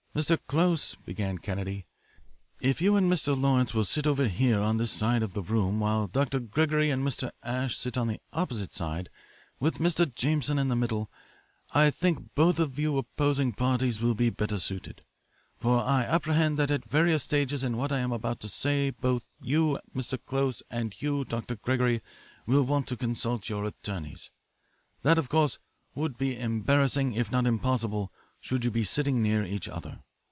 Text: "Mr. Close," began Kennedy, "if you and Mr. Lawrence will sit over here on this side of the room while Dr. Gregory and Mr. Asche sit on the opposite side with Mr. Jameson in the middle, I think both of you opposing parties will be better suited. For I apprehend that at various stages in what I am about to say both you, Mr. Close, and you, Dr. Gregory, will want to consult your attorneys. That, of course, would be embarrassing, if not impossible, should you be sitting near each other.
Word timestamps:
"Mr. 0.13 0.37
Close," 0.45 0.95
began 1.05 1.37
Kennedy, 1.37 1.85
"if 2.59 2.81
you 2.81 2.97
and 2.97 3.09
Mr. 3.09 3.33
Lawrence 3.41 3.73
will 3.73 3.85
sit 3.85 4.05
over 4.05 4.27
here 4.27 4.59
on 4.59 4.75
this 4.75 4.91
side 4.91 5.23
of 5.23 5.33
the 5.33 5.41
room 5.41 5.79
while 5.79 6.05
Dr. 6.07 6.41
Gregory 6.41 6.89
and 6.89 7.01
Mr. 7.01 7.31
Asche 7.45 7.75
sit 7.77 7.97
on 7.97 8.09
the 8.09 8.19
opposite 8.33 8.73
side 8.73 9.07
with 9.61 9.77
Mr. 9.77 10.13
Jameson 10.13 10.59
in 10.59 10.67
the 10.67 10.75
middle, 10.75 11.09
I 11.71 11.91
think 11.91 12.35
both 12.35 12.59
of 12.59 12.77
you 12.77 12.97
opposing 12.97 13.53
parties 13.53 14.01
will 14.01 14.13
be 14.13 14.29
better 14.29 14.57
suited. 14.59 15.01
For 15.55 15.79
I 15.81 16.03
apprehend 16.03 16.59
that 16.59 16.71
at 16.71 16.83
various 16.83 17.23
stages 17.23 17.63
in 17.63 17.77
what 17.77 17.93
I 17.93 17.99
am 17.99 18.11
about 18.11 18.41
to 18.41 18.49
say 18.49 18.89
both 18.89 19.23
you, 19.41 19.79
Mr. 19.95 20.19
Close, 20.25 20.61
and 20.69 20.93
you, 21.01 21.23
Dr. 21.23 21.55
Gregory, 21.55 22.01
will 22.45 22.63
want 22.63 22.85
to 22.87 22.97
consult 22.97 23.47
your 23.47 23.63
attorneys. 23.63 24.29
That, 25.03 25.17
of 25.17 25.29
course, 25.29 25.57
would 25.95 26.17
be 26.17 26.37
embarrassing, 26.37 27.13
if 27.13 27.31
not 27.31 27.45
impossible, 27.45 28.11
should 28.43 28.65
you 28.65 28.71
be 28.71 28.83
sitting 28.83 29.21
near 29.21 29.45
each 29.45 29.69
other. 29.69 29.99